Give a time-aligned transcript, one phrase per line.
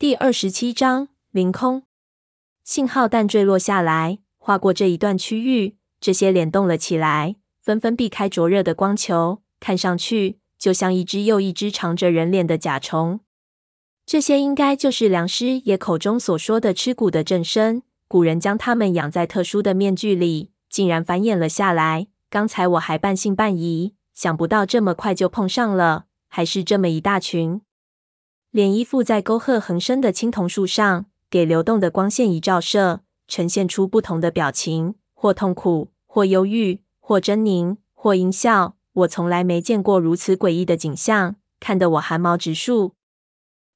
[0.00, 1.82] 第二十七章凌空。
[2.62, 13.18] 信号弹坠落下来，划过这一段区域，这些脸动了起来，纷纷避开灼热的光球，看上去就像一只又一只长着人脸的甲虫。
[14.06, 17.82] 这些应该就是良师爷口中所说的吃骨的正身。
[18.06, 22.06] 古人将它们养在特殊的面具里，竟然繁衍了下来。
[22.30, 27.62] 刚才我还半信半疑，想不到这么快就碰上了，还是这么一大群。
[28.50, 38.76] 脸依附在沟壑横生的青铜树上，给流动的光线一照射，呈现出不同的表情：或痛苦，或忧郁，或狰狞，或阴笑。
[38.94, 42.94] 我从来没见过如此诡异的景象，看得我寒毛直竖。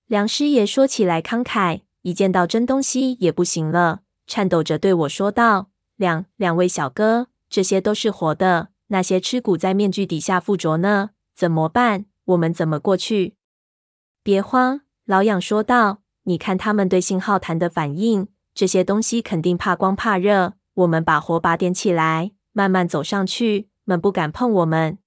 [0.07, 12.07] 梁师爷说起来慷慨，一见到真东西也不行了，颤抖着对我说道：“两两位小哥，这些都是活的，那些尸骨在面具底下附着呢，怎么办？
[12.25, 13.37] 我们怎么过去？”
[14.25, 20.53] 别慌，老痒说道：“你看他们对信号弹的反应，这些东西肯定怕光怕热。
[20.75, 24.99] 我们把火把点起来，慢慢走上去，们不敢碰我们。”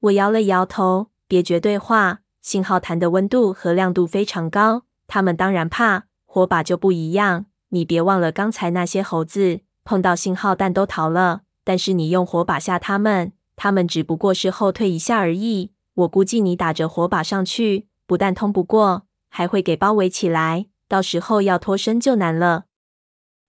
[0.00, 2.22] 我摇了摇头，别绝对化。
[2.42, 6.06] 信号弹的温度和亮度非常高，他们当然怕。
[6.26, 15.70] 火把就不一样，你别忘了刚才那些猴子碰到信号弹都逃了，但是你用火把吓他们，他们只不过是后退一下而已。
[15.94, 17.86] 我估计你打着火把上去。
[18.06, 22.66] 不但通不过，还会给包围起来，到时候要脱身就难了。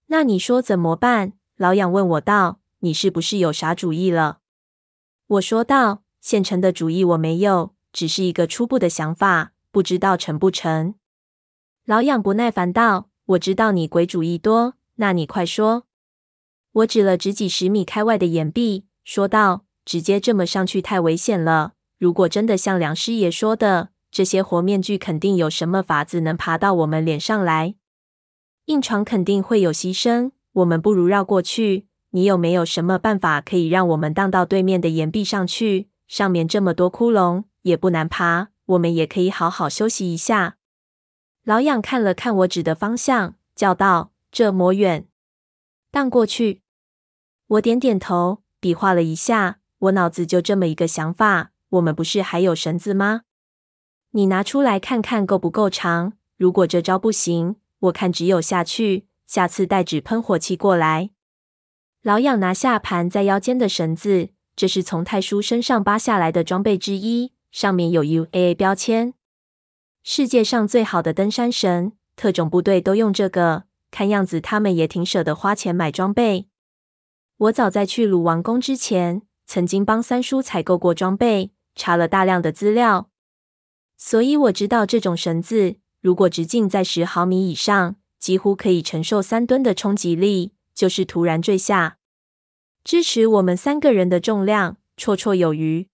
[0.07, 1.33] 那你说怎么办？
[1.57, 4.39] 老痒问我道：“你是不是有啥主意了？”
[5.27, 10.95] 我说道：“现成的主意我没有，只是一个初步的想法，不知道成不成。”
[11.85, 15.87] 老痒不耐烦道：“我知道你鬼主意多，那你快说。”
[16.73, 21.73] 我指了指几十米开外的岩壁，说道：“直接这么上去太危险了。
[21.97, 27.75] 如果真的像梁师爷说的……”这些活面具肯定有什么法子能爬到我们脸上来，
[28.67, 30.31] 硬闯肯定会有牺牲。
[30.53, 31.87] 我们不如绕过去。
[32.11, 35.89] 你有没有什么办法可以让我们荡到对面的岩壁上去？
[36.07, 38.51] 上面这么多窟窿，也不难爬。
[38.67, 40.55] 我们也可以好好休息一下。
[41.43, 45.09] 老痒看了看我指的方向，叫道：“这么远，
[45.91, 46.61] 荡过去。”
[47.47, 51.51] 我点点头，比划了一下，我脑子就这么一个想法。
[51.71, 53.23] 我们不是还有绳子吗？
[54.15, 56.13] 你拿出来看看够不够长？
[56.37, 59.07] 如果这招不行，我看只有下去。
[59.27, 61.09] 下次带纸喷火器过来。
[62.01, 69.13] 老痒拿下盘在腰间的绳子，这是从太叔身上扒下来的装备之一，上面有 UAA 标签。
[70.01, 73.63] 世界上最好的登山绳，特种部队都用这个。
[73.91, 76.47] 看样子他们也挺舍得花钱买装备。
[77.35, 83.09] 我早在去鲁王宫之前，曾经帮三叔采购过装备，查了大量的资料。
[83.97, 91.97] 所以我知道这种绳子，如果直径在十毫米以上，几乎可以承受三吨的冲击力，就是突然坠下，
[92.83, 95.87] 支持我们三个人的重量，绰绰有余。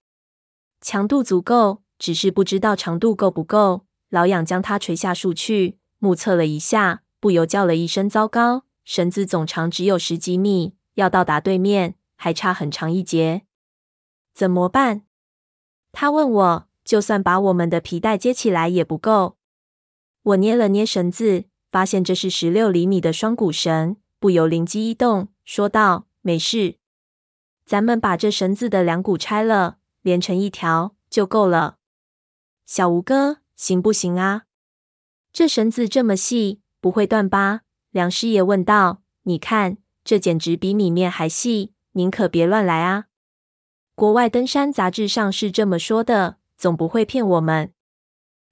[0.82, 3.86] 强度足够，只是不知道长度够不够。
[4.10, 8.66] 老痒将它垂下树去，目测了一下，不由叫了一声：“糟糕！
[8.84, 13.44] 绳子总长只有十几米，要到达对面，还差很长一截，
[14.34, 15.04] 怎么办？”
[15.94, 16.71] 他问我。
[16.92, 19.38] 就算把我们的皮带接起来也不够。
[20.24, 26.76] 我捏了捏绳子，发现这是十六厘米的双股绳，不由灵机一动，说道：“没事，
[27.66, 31.78] 咱们把这绳子的两股拆了，连成一条就够了。”
[32.68, 34.44] 小吴哥，行不行啊？
[35.32, 37.62] 这绳子这么细，不会断吧？
[37.92, 39.02] 梁师爷问道。
[39.24, 43.06] 你看，这简直比米面还细，您可别乱来啊！
[43.96, 46.40] 国外登山杂志上是这么说的。
[46.62, 47.72] 总不会骗我们。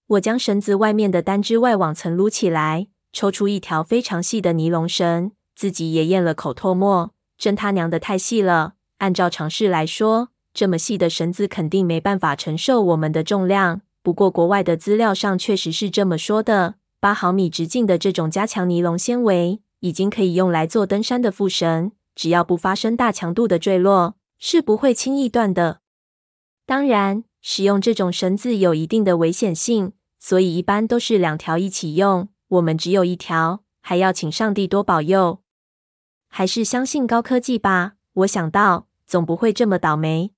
[0.07, 7.11] 我将绳子外面的单只外网层撸起来，抽出一条非常细的尼龙绳，自己也咽了口唾沫。
[7.37, 8.73] 真他娘的太细了！
[8.97, 13.81] 按照常识来说，这么细的绳子肯定没办法承受我们的重量。
[14.01, 16.77] 不过国外的资料上确实是这么说的。
[16.99, 25.81] 八毫米直径的这种加强尼龙纤维，已经可以用来做登山的副绳，只要不发生大强度的坠落，是不会轻易断的。
[26.65, 27.25] 当然。
[27.41, 32.29] 使用这种绳子有一定的危险性，所以一般都是两条一起用。
[32.49, 35.41] 我们只有一条，还要请上帝多保佑。
[36.27, 40.31] 还是相信高科技吧，我想到，总不会这么倒霉。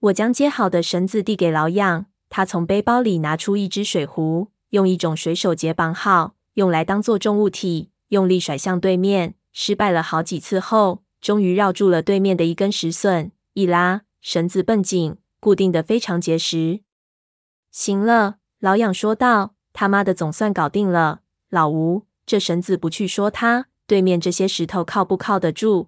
[0.00, 9.34] 我将接好的绳子递给老痒，他从背包里拿出一只水壶，用一种水手结绑好，用来当做重物体，用力甩向对面。
[9.52, 15.16] 失败了好几次后，终于绕住了对面的一根石笋，一拉，绳子绷紧。
[15.40, 16.80] 固定的非常结实。
[17.70, 19.54] 行了，老痒说道。
[19.72, 21.20] 他妈的，总算搞定了！
[21.50, 25.86] 老吴，这绳子不去说它，对面这些石头靠不靠得住？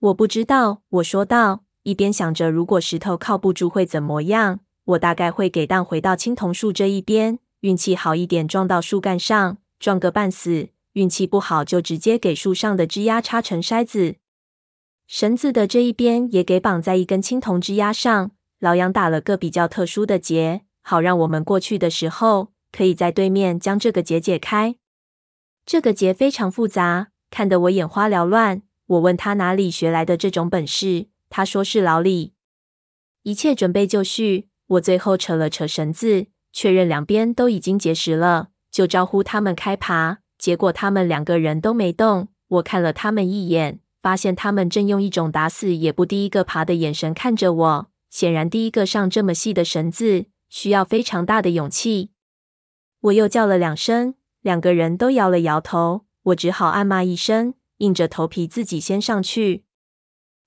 [0.00, 4.60] 我不知道，我说道，一边想着如果石头靠不住会怎么样。
[4.84, 14.16] 我大概会给荡回到青铜树这一边，运气好一点撞到树干上，撞个半死；运气不好就直接给树上的枝丫插成筛子。
[15.06, 18.32] 绳子的这一边也给绑在一根青铜枝丫上。
[18.60, 24.76] 老杨打了个比较特殊的结，好让我们过去的时候可以在对面将这个结解开。
[25.64, 28.62] 这个结非常复杂，看得我眼花缭乱。
[28.86, 32.34] 我问他哪里学来的这种本事，他说是老李。
[33.22, 34.48] 一切准备就绪。
[34.66, 40.18] 我最后扯了扯绳子，确认两边都已经结实了，就招呼他们开爬。
[40.38, 42.28] 结果他们两个人都没动。
[42.48, 47.89] 我看了他们一眼，发现他们正用一种打死也不第一个爬的眼神看着我。
[48.10, 52.10] 显然，第一个上这么细的绳子需要非常大的勇气。
[53.02, 56.04] 我又叫了两声，两个人都摇了摇头。
[56.24, 59.64] 我只好暗骂一声，硬着头皮自己先上去。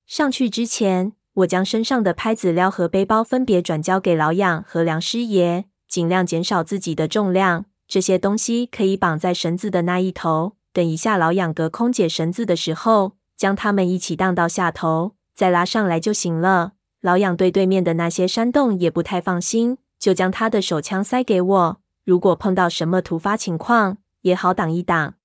[0.05, 7.65] 上去之前，我将身上的拍子镣和背包分别转交给老养和梁师爷，尽量减少自己的重量。
[7.87, 10.57] 这些东西可以绑在绳子的那一头。
[10.73, 16.73] 等一下，老养隔空解绳子的时候，将它们一起荡到下头，再拉上来就行了。
[17.03, 21.81] 老痒对对面的那些山洞也不太放心，就将他的手枪塞给我。
[22.05, 25.15] 如果碰到什么突发情况，也好挡一挡。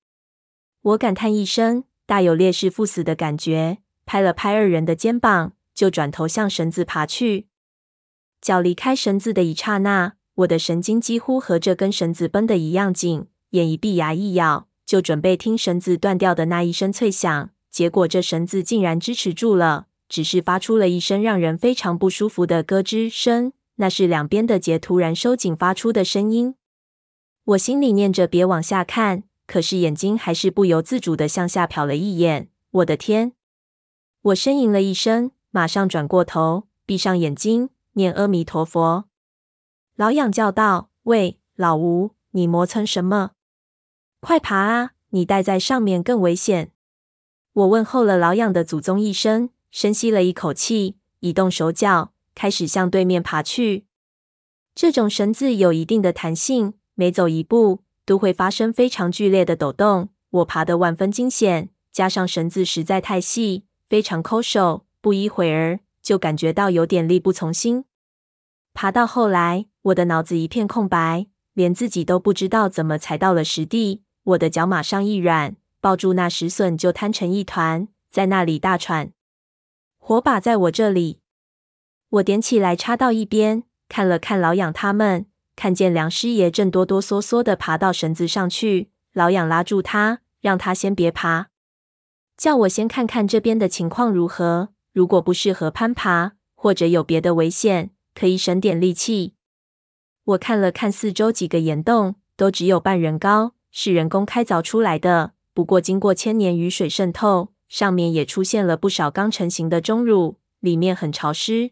[0.81, 5.53] 我感叹一声，大有烈士赴死的感觉，拍了拍二人的肩膀。
[5.73, 7.47] 就转头向绳子爬去，
[8.41, 17.51] 脚离开绳子的一刹那，我的神经几乎和这根绳子绷得一样紧，眼一闭，牙一咬，就准备听绳子断掉的那一声脆响。
[17.71, 26.55] 结果这绳子竟然支持住了，只是发出了一声让人非常不舒服的咯吱声，那是两边的结突然收紧发出的声音。
[27.45, 32.49] 我心里念着别往下看，可是眼睛还是不由自主地向下瞟了一眼。
[32.71, 33.33] 我的天！
[34.21, 35.31] 我呻吟了一声。
[35.51, 39.05] 马上转过头，闭上眼睛，念阿弥陀佛。
[39.95, 43.31] 老痒叫道：“喂，老吴，你磨蹭什么？
[44.19, 44.91] 快爬啊！
[45.09, 46.71] 你待在上面更危险。”
[47.53, 53.85] 我问候了老痒的祖宗一声，深吸了一口气，移动手脚，开始向对面爬去。
[54.73, 60.09] 这种绳子有一定的弹性，每走一步都会发生非常剧烈的抖动。
[60.29, 64.85] 我爬得万分惊险，加上绳子实在太细，非常抠手。
[65.01, 67.85] 不一会儿，就感觉到有点力不从心。
[68.73, 74.03] 爬到后来，我的脑子一片空白，连自己都不知道怎么才到了实地。
[74.23, 79.11] 我的脚马上一软，抱住那石笋就瘫成一团，在那里大喘。
[80.09, 81.19] 火把在我这里，
[82.09, 88.89] 我点起来插到一边，看了看老养他们，看见梁师爷正哆哆嗦嗦地爬到绳子上去。
[89.13, 91.49] 老养拉住他，让他先别爬，
[92.35, 94.69] 叫我先看看这边的情况如何。
[94.93, 99.35] 如果不适合攀爬，或者有别的危险，可以省点力气。
[100.23, 105.33] 我看了看四周几个岩洞，都只有半人高，是人工开凿出来的。
[105.53, 111.71] 不过经过千年雨水渗透，上面也出现了不少刚成型的钟乳，里面很潮湿。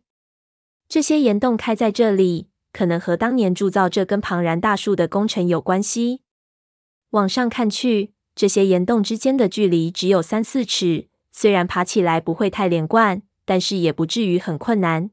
[0.88, 6.22] 这些岩洞开在这里，可能和当年铸造这根庞然大树的工程有关系。
[7.10, 11.10] 往上看去，这些岩洞之间的距离只有三四尺。
[11.32, 15.12] 虽然爬起来不会太连贯，但是也不至于很困难。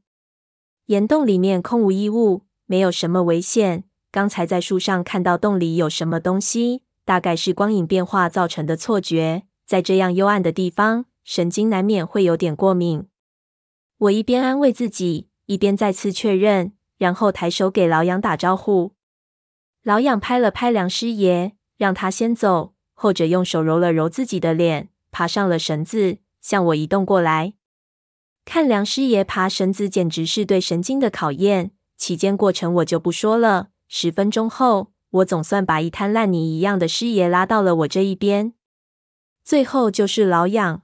[0.85, 3.83] 岩洞里面空无一物，没有什么危险。
[4.11, 9.43] 刚才在树上看到洞里有什么东西，大概是光影变化造成的错觉。
[9.65, 13.07] 在这样幽暗的地方，神经难免会有点过敏。
[13.97, 18.93] 我一边安慰自己，一边再次确认，然后抬手给老养打招呼。
[19.83, 24.89] 老养拍了拍梁师爷，让他先走，后者用手揉了揉自己的脸。
[25.11, 27.53] 爬上了绳子，向我移动过来。
[28.43, 31.71] 看梁师爷爬绳子，简直是对神经的考验。
[31.97, 33.69] 期间过程我就不说了。
[33.87, 38.53] 十分钟后，我总算把一滩烂泥一样的师爷拉到了我这一边。
[39.45, 40.81] 最后就是老痒，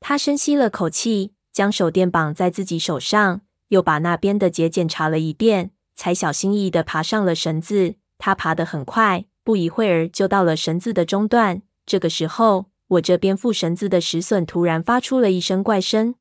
[0.00, 7.94] 他深吸了口气，将手电绑在自己手上，又把那边的结检查了一遍，才小心翼翼地爬上了绳子。
[8.18, 11.62] 他爬得很快，不一会儿就到了绳子的中段。
[11.86, 16.16] 这个时候，我这边附绳子的石笋突然发出了一声怪声，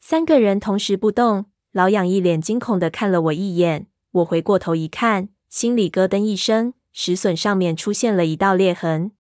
[0.00, 1.44] 三个人同时不动。
[1.70, 9.12] 老痒一脸惊恐地看了我一眼，我回过头一看，心里咯噔一声，石笋上面出现了一道裂痕，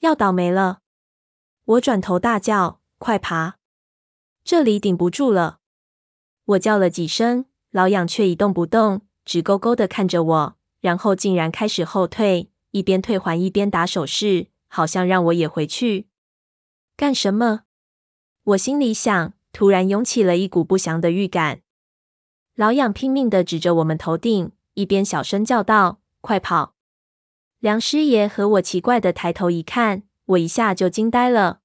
[0.00, 0.80] 要倒霉了！
[1.64, 3.56] 我转头大叫：“快爬，
[4.44, 5.58] 这里顶不住了！”
[6.44, 16.06] 我叫了几声，老痒却一动不动，直勾勾的看着我，然后竟然开始后退，一边退还一边打手势，好像让我也回去。
[16.96, 17.62] 干什么？
[18.44, 21.62] 我心里想，突然涌起了一股不祥的预感。
[22.54, 26.74] 老痒拼命的指着我们头顶，一边小声叫道：“快跑！”
[27.66, 31.62] 梁师爷和我奇怪的抬头一看，我一下就惊呆了。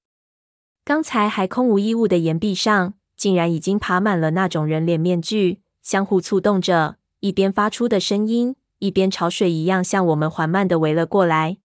[0.84, 11.58] 刚才还空无一物的岩壁上，竟然已经爬满了那种人脸面具，相互触动着，一边发出的声音，一边潮水一样向我们缓慢地围了过来。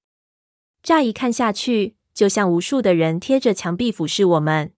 [0.84, 4.72] 乍一看下去，就像无数的人贴着墙壁俯视我们。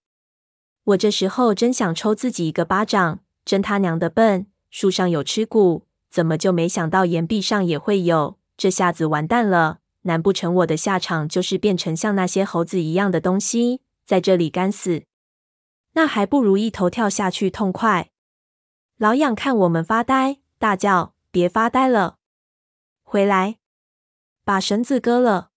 [0.86, 3.20] 我这时候真想抽自己一个巴掌。
[3.44, 4.48] 真他娘的笨！
[4.70, 8.38] 树上有尸骨，怎么就没想到岩壁上也会有？
[8.60, 9.80] 这下子完蛋了！
[10.01, 15.04] 难不成我的下场就是变成像那些猴子一样的东西，在这里干死？
[15.94, 18.12] 那还不如一头跳下去痛快！
[18.98, 22.18] 老痒看我们发呆，大叫：“别发呆了，
[23.01, 23.60] 回来，
[24.44, 25.51] 把绳子割了！”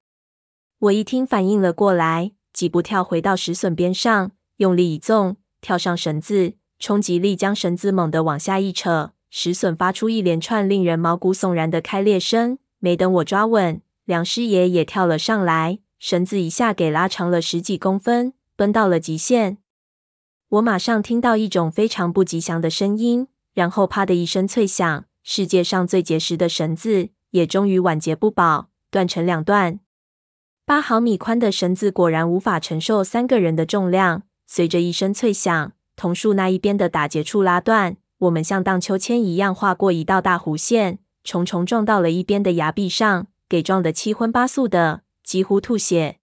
[0.78, 6.54] 我一听，反应了过来，几步跳回到石笋边上，用力一纵，跳上绳子。
[6.78, 12.58] 冲击力将绳子猛地往下一扯，石笋发出一连串令人毛骨悚然的开裂声。
[12.84, 19.58] 没等我抓稳，梁师爷也跳了上来，绳子一下给拉长了十几公分，绷到了极限。
[20.48, 29.78] 我马上听到一种非常不吉祥的声音，然后啪的一声脆响，世界上最结实的绳子也终于晚节不保，断成两段。
[30.66, 35.72] 八毫米宽的绳子果然无法承受三个人的重量，随着一声脆响。
[35.94, 46.18] 桐树那一边的打结处拉断，我们像荡秋千一样划过一道大弧线，重重撞到了一边的崖壁上，给撞得七荤八素的，几乎吐血。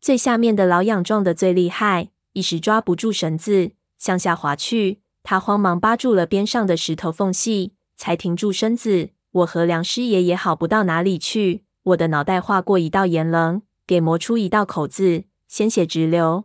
[0.00, 5.00] 最下面的老痒撞得最厉害，一时抓不住绳子，向下滑去。
[5.22, 9.10] 他慌忙扒住了边上的石头缝隙，才停住身子。
[9.32, 16.44] 我和梁师爷也好不到哪里去，我的脑袋划过一道岩棱，给磨出一道口子，鲜血直流。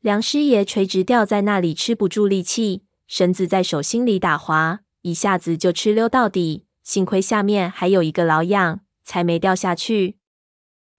[0.00, 6.64] 梁师爷垂直吊在那里，吃不住力气，绳子在手心里打滑，一下子就哧溜到底。
[6.82, 10.16] 幸亏下面还有一个老痒，才没掉下去。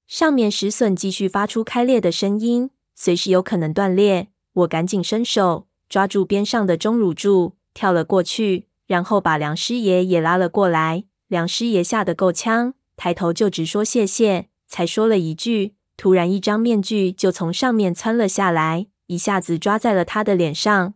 [0.07, 4.29] 上面石笋继续发出开裂的声音，随时有可能断裂。
[4.53, 11.05] 我赶紧伸手抓住边上的钟乳柱，跳了过去，然后把梁师爷也拉了过来。
[11.27, 18.87] 梁师爷吓得够呛，抬头就直说谢谢，才说了一句，突然一张面具就从上面窜了下来。
[19.07, 20.93] 一下子抓在了他的脸上，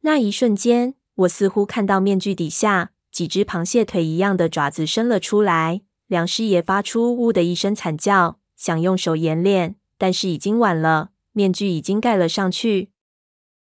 [0.00, 5.80] 那一瞬间，我似乎看到面具底下几只螃蟹腿一样的爪子伸了出来。
[6.06, 12.92] 梁师爷发出“呜”的一声惨叫，想用手掩脸，但是已经晚了，面具已经盖了上去。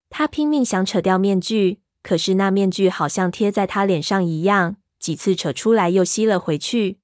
[0.09, 6.99] 他拼命想扯掉面具，可是那面具好像贴在他脸上一样，几次扯出来又吸了回去。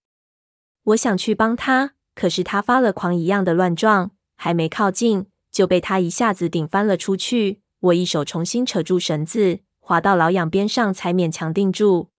[0.84, 5.28] 我想去帮他，可是他发了狂一样的乱撞，还没靠近。
[5.50, 7.62] 就被他一下子顶翻了出去。
[7.80, 12.10] 我一手重新扯住绳子，滑到老痒边上，才勉强定住。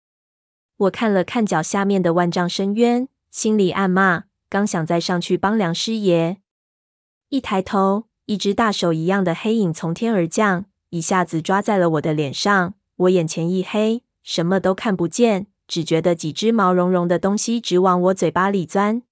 [0.85, 6.39] 我看了看脚下面的万丈深渊，心里暗骂：刚想再上去帮梁师爷，
[7.29, 12.75] 一抬头，一只大手一样的黑影从天而降，一下子抓在了我的脸上。
[12.97, 19.03] 我眼前一黑，什么都看不见，只觉得几只毛茸茸的东西直往我嘴巴里钻。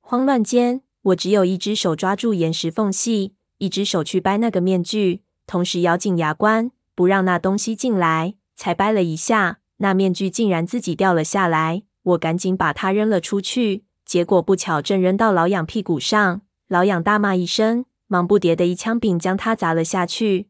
[0.00, 8.34] 慌乱间，我只有一只手抓住岩石缝隙，一只手去掰那个面具，同时咬紧牙关，不让那东西进来。
[8.58, 11.82] 才掰了一下，那面具竟然自己掉了下来。
[12.02, 16.42] 我赶紧把它扔了出去，结果不巧正扔到老痒屁股上。
[16.68, 20.48] 老痒大骂一声，忙不迭的一枪柄将它砸了下去。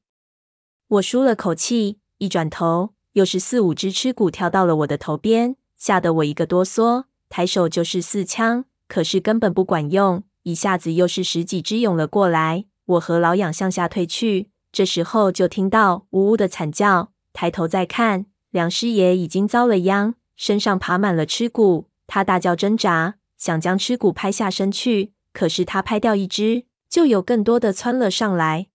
[0.89, 10.23] 我舒了口气，一转头，又是四五只吃骨跳到了我的头边，吓得我一个哆嗦，抬手就是四枪，可是根本不管用。
[10.43, 14.51] 一下子又是十几只涌了过来，我和老痒向下退去。
[14.71, 21.89] 这时候就听到呜呜的惨叫，抬头再看，梁师爷已经遭了殃，身上爬满了尸骨。
[22.07, 28.69] 他大叫挣扎，想将尸骨拍下身去，可是他拍掉一只，就有更多的窜了上来。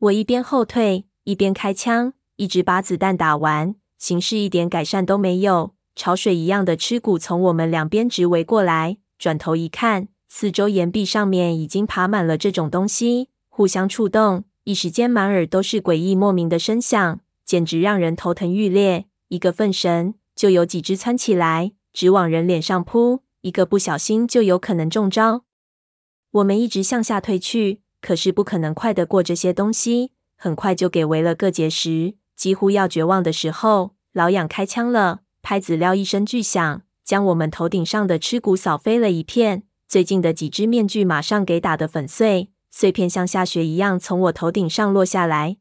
[0.00, 5.74] 我一边后退，一边开枪，一直把子弹打完，形势一点改善都没有。
[5.94, 10.08] 潮水一样的尸骨从我们两边直围过来，转头一看。
[10.28, 19.06] 四周岩壁上面已经爬满了这种东西，互相触动，一时间满耳都是诡异莫名的声响，简直让人头疼欲裂。
[19.28, 25.44] 一个分神，就有几只窜起来，直往人脸上扑，一个不小心就有可能中招。
[26.32, 32.16] 我们一直向下退去，可是不可能快得过这些东西，很快就给围了个结实。
[32.36, 39.62] 几乎要绝望的时候，老痒开枪了，拍子撩一声巨响，将我们头顶上的尸骨扫飞了一片。
[39.88, 45.56] 最近的几只面具马上给打得粉碎，碎片像下雪一样从我头顶上落下来。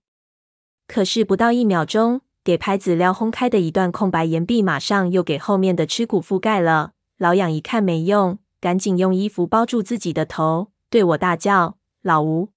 [0.88, 6.94] 可是不到一秒钟，给拍子撩轰开的一段空白岩壁马上又给后面的尸骨覆盖了。
[7.18, 12.50] 老痒一看没用，赶紧用衣服包住自己的头，对我大叫：“老吴，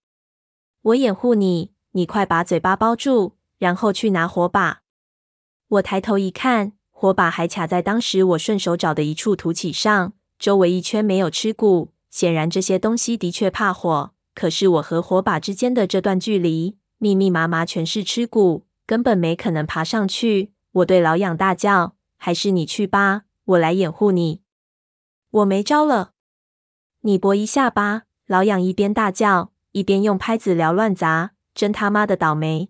[0.83, 4.83] 我掩护你，你快把嘴巴包住，然后去拿火把。”
[5.69, 10.13] 我抬头一看，火把还卡在当时我顺手找的一处凸起上。
[10.39, 14.13] 周围一圈没有尸骨，显然这些东西的确怕火。
[14.35, 20.53] 可是我和火把之间的这段距离，密密麻麻全是尸骨，根本没可能爬上去。
[20.73, 24.43] 我对老痒大叫：“还是你去吧，我来掩护你。”
[25.33, 26.13] 我没招了，
[27.01, 28.03] 你搏一下吧！
[28.27, 32.69] 老痒一边大叫，一边用拍子撩乱砸，真他妈的倒霉！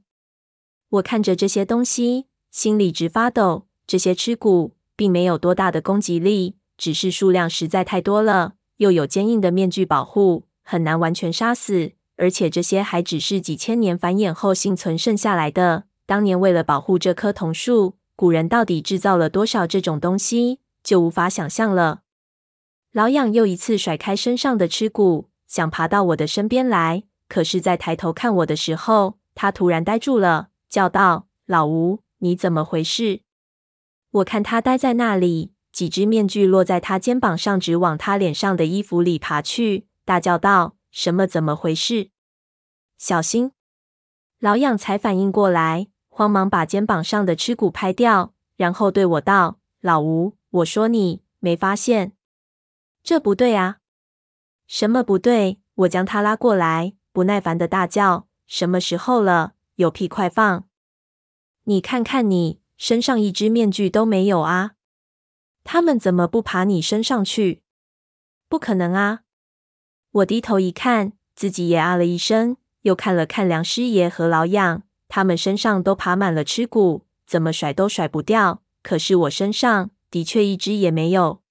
[0.90, 3.66] 我看着这些东西，心里直发抖。
[3.84, 6.56] 这些尸骨并没有多大的攻击力。
[6.76, 11.94] 只是数量实在太多了，又有坚硬的面具保护，很难完全杀死。
[12.20, 15.84] 而且这些还只是几千年繁衍后幸存剩下来的。
[16.04, 22.02] 当年为了保护这棵桐树，古人到底制造了多少这种东西，就无法想象了。
[22.92, 27.04] 老痒又一次甩开身上的尸骨，想爬到我的身边来。
[27.26, 33.22] 可是，在抬头看我的时候，他突然呆住了，叫道：“老吴，你怎么回事？”
[34.10, 35.52] 我看他呆在那里。
[35.72, 41.26] 几只面具落在他肩膀上，直往他脸上的衣服里爬去，大叫道：“什么？
[41.26, 42.11] 怎么回事？
[42.99, 43.52] 小心！”
[44.40, 52.12] 老痒才反应过来，慌忙把肩膀上的尸骨拍掉，然后对我道：“老吴，我说你没发现？
[53.02, 53.78] 这不对啊！
[54.66, 59.54] 什么不对？”我将他拉过来，不耐烦的大叫：“什么时候了？
[59.76, 60.68] 有屁快放！
[61.64, 64.73] 你看看你身上一只面具都没有啊！”
[65.64, 67.62] 他们怎么不爬你身上去？
[68.49, 69.20] 不可能啊！
[70.12, 78.62] 我低头一看，自己也啊了一声，又看了看梁师爷和老痒，他们身上都爬满了尸骨，怎么甩都甩不掉。
[78.82, 81.42] 可是我身上的确一只也没有。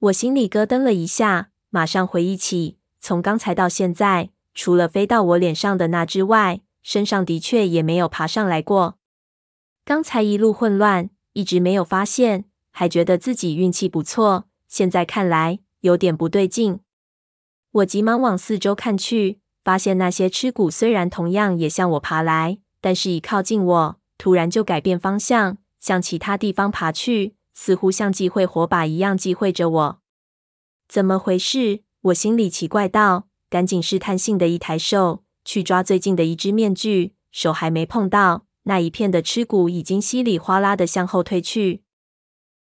[0.00, 8.98] 我心里咯噔了一下，马上回忆起，从刚才到现在，除了飞到我脸上的那只外，身上的确也没有爬上来过。
[9.86, 12.44] 刚才一路混乱，一直没有发现。
[12.72, 16.80] 还觉得自己运气不错，现在看来有点不对劲。
[17.72, 30.00] 我急忙往四周看去，发现那些尸骨虽然同样也向我爬来，但是一靠近我，突然就改变方向，向其他地方爬去，似乎像忌讳火把一样忌讳着我。
[30.88, 31.82] 怎么回事？
[32.02, 41.84] 我心里奇怪道，赶紧试探性的一抬手去抓最近的一只面具，手还没碰到，那一片的尸骨已经稀里哗啦的向后退去。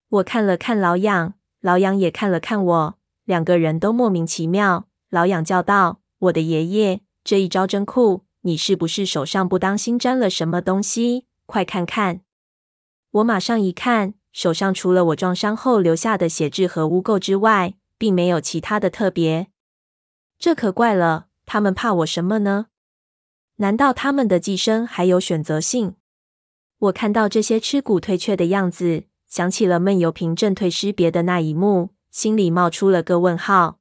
[0.10, 4.87] 我看了看老痒，老痒也看了看我，两个人都莫名其妙。
[5.10, 8.26] 老痒叫道：“我的爷爷，这一招真酷！
[8.41, 11.26] 你是不是手上不当心沾了什么东西？
[11.46, 12.22] 快看看！”
[13.12, 19.48] 我马上一看，手上除了我撞伤后留下的血渍和污垢之外，并没有其他的特别。
[20.38, 22.67] 这可怪了，他们怕我什么呢？
[23.58, 25.96] 难道他们的寄生还有选择性？
[26.80, 29.06] 我看到这些尸骨退却的样子。
[29.28, 33.80] 想起了闷油瓶震退尸别的那一幕，心里冒出了个问号。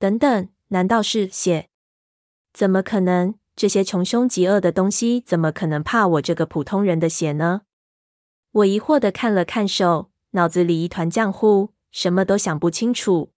[0.00, 1.68] 等等，难道是血？
[2.54, 3.34] 怎么可能？
[3.54, 7.60] 这些穷凶极恶的东西怎么可能怕我这个普通人的血呢？
[8.50, 13.32] 我疑惑的看了看手，脑子里一团浆糊，什么都想不清楚。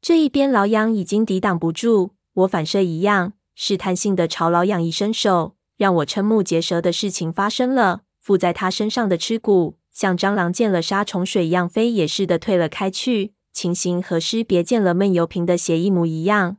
[0.00, 9.78] 这一边老痒已经抵挡不住，我反射一样，试探性的朝老痒一伸手，让我瞠目结舌的事情发生了，附在他身上的尸骨。
[9.90, 16.56] 像蟑螂见了杀虫水一样飞也似的退了开去，情形和尸别见了闷油瓶的血一模一样。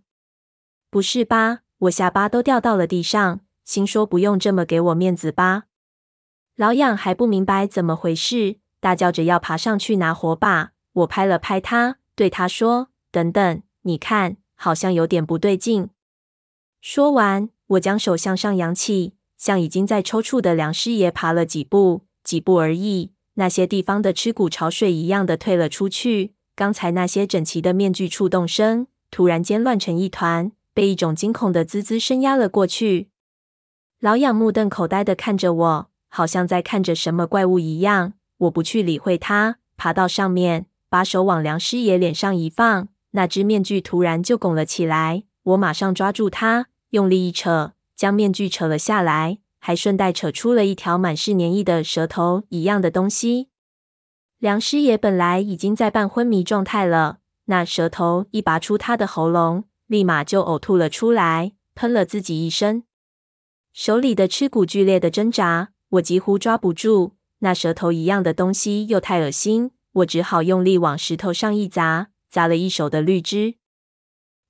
[0.89, 1.61] 不是吧？
[1.79, 5.63] 我下巴都掉到了地上，心说不用这么给我面子吧。
[6.55, 10.73] 老痒还不明白怎么回事，大叫着要爬上去拿火把。
[10.93, 15.89] 我拍了拍他，对他说：“等等，你看，好像有点不对劲。”
[16.79, 23.13] 说完，我将手向上扬起，向已经在抽搐的梁师爷爬了几步，几步而已。
[23.33, 26.35] 那些地方的尸骨潮水一样的退了出去。
[26.55, 33.09] 刚才那些整齐的面具触动声，突然间乱成一团，被一种惊恐的滋滋声压了过去。
[33.99, 38.13] 老痒目瞪口呆的看着我，好像在看着什么怪物一样。
[38.37, 45.23] 我不去理会他，爬到上面，把手往梁师爷脸上一放，那只面具突然就拱了起来。
[45.43, 49.39] 我马上抓住他，用力一扯，将面具扯了下来。
[49.65, 53.47] 还顺带扯出了一条满是粘液的舌头一样的东西。
[54.43, 62.83] 梁师爷本来已经在半昏迷状态了，那舌头一拔出他的喉咙，立马就呕吐了出来，喷了自己一身。
[63.71, 67.13] 手里的吃骨剧烈的挣扎，我几乎抓不住。
[67.39, 73.55] 那舌头一样的东西又太恶心，我只好用力往石头上一砸，砸了一手的绿汁。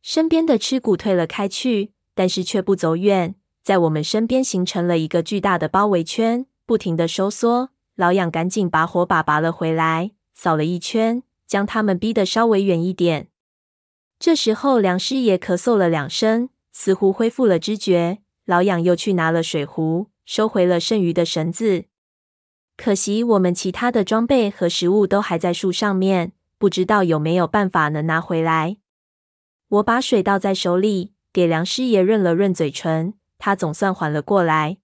[0.01, 7.69] 身边的吃骨退了开去，但是却不走远，在我们身边形成了一个巨大的包围圈，不停地收缩。
[7.95, 13.27] 老痒赶紧把火把拔了回来，扫了一圈，将他们逼得稍微远一点。
[14.19, 18.19] 这时候，梁师爷咳嗽了两声，似乎恢复了知觉。
[18.45, 21.86] 老痒又去拿了水壶，收回了剩余的绳子。
[22.75, 28.77] 可惜我们其他的装备和食物都还在树上面，不知道有没有办法能拿回来。
[29.69, 34.77] 我把水倒在手里，给梁师爷润了润嘴唇，他总算缓了过来，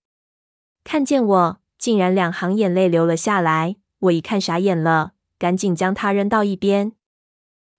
[0.83, 1.59] 看见我。
[1.79, 6.91] 竟然两行眼泪流了下来，我一看傻眼了，赶紧将他扔到一边。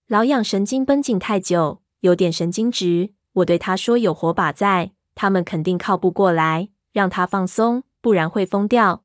[0.08, 3.12] 老痒神经绷紧太久，有点神经质。
[3.34, 9.04] 我对他说：“有火把在，他们肯定靠不过来，让他放松，不然会疯掉。”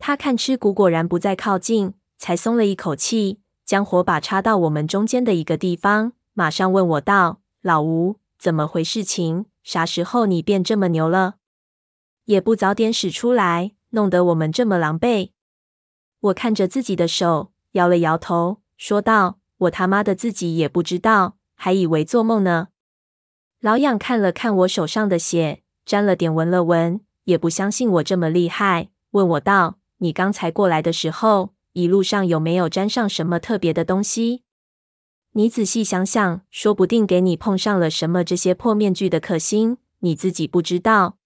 [0.00, 9.44] 他看吃骨果然不再靠近，才松了一口气，将火把插到我们中间的一个地方，马上问我道：“老吴，怎么回事情？
[9.62, 11.34] 啥时候你变这么牛了？
[12.24, 15.30] 也不早点使出来。”弄得我们这么狼狈。
[16.20, 22.68] 我看着自己的手，摇了摇头，说道：“我他妈的自己也不知道，还以为做梦呢。”
[23.60, 34.42] 老痒看了看我手上的血，沾了点闻了闻，也不相信我这么厉害，问我道：“你刚才过来的时候，一路上有没有沾上什么特别的东西？
[35.32, 41.18] 你仔细想想，说不定给你碰上了什么这些破面具的克星，你自己不知道。”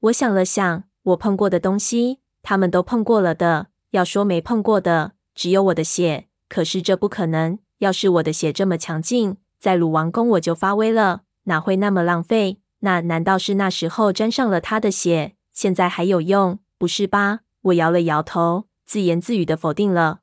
[0.00, 0.84] 我想了想。
[1.04, 3.68] 我碰过的东西，他们都碰过了的。
[3.90, 6.28] 要说没碰过的，只有我的血。
[6.48, 7.58] 可是这不可能。
[7.78, 12.58] 要是我的血这么强劲，在鲁王宫我就发威了，哪会那么浪费？
[12.80, 16.58] 那难道是那时候沾上了他的血，现在还有用？
[16.78, 17.40] 不是吧？
[17.62, 20.20] 我摇了摇头，自言自语的否定了。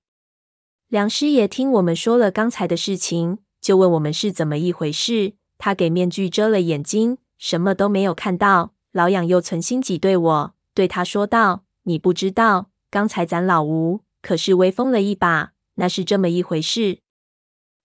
[0.87, 5.33] 梁师爷听我们说了刚才的事情，就问我们是怎么一回事。
[5.57, 8.73] 他给面具遮了眼睛，什么都没有看到。
[8.91, 10.53] 老痒又存心挤兑我。
[10.73, 16.99] 对他说道：“你不知道，刚才咱老吴可是威风了一把，那是这么一回事。”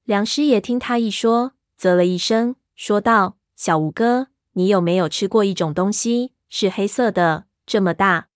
[0.05, 8.29] 梁师爷听他一说，啧了一声，说道：“小吴哥，你有没有吃过一种东西，是黑色的，这么大，